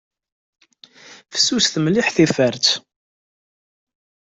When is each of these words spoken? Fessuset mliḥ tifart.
Fessuset 1.31 1.75
mliḥ 1.83 2.07
tifart. 2.15 2.67